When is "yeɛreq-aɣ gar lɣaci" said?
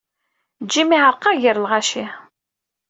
0.93-2.05